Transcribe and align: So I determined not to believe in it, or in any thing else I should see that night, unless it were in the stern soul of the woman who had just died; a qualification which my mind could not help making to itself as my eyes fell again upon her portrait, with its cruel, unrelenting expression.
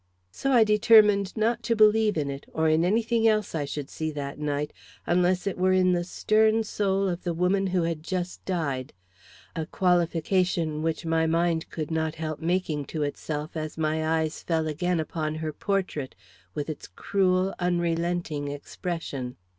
So 0.31 0.51
I 0.51 0.63
determined 0.63 1.37
not 1.37 1.61
to 1.61 1.75
believe 1.75 2.17
in 2.17 2.31
it, 2.31 2.47
or 2.55 2.67
in 2.67 2.83
any 2.83 3.03
thing 3.03 3.27
else 3.27 3.53
I 3.53 3.65
should 3.65 3.87
see 3.87 4.09
that 4.13 4.39
night, 4.39 4.73
unless 5.05 5.45
it 5.45 5.59
were 5.59 5.73
in 5.73 5.91
the 5.91 6.03
stern 6.03 6.63
soul 6.63 7.07
of 7.07 7.21
the 7.21 7.35
woman 7.35 7.67
who 7.67 7.83
had 7.83 8.01
just 8.01 8.43
died; 8.43 8.93
a 9.55 9.67
qualification 9.67 10.81
which 10.81 11.05
my 11.05 11.27
mind 11.27 11.69
could 11.69 11.91
not 11.91 12.15
help 12.15 12.39
making 12.39 12.85
to 12.85 13.03
itself 13.03 13.55
as 13.55 13.77
my 13.77 14.19
eyes 14.21 14.41
fell 14.41 14.67
again 14.67 14.99
upon 14.99 15.35
her 15.35 15.53
portrait, 15.53 16.15
with 16.55 16.67
its 16.67 16.87
cruel, 16.87 17.53
unrelenting 17.59 18.47
expression. 18.47 19.35